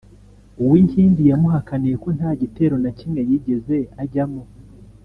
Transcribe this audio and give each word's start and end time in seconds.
Uwinkindi 0.61 1.21
yamuhakaniye 1.29 1.95
ko 2.03 2.09
nta 2.17 2.31
gitero 2.41 2.75
na 2.83 2.91
kimwe 2.97 3.21
yigeze 3.29 3.77
ajyamo 4.01 4.41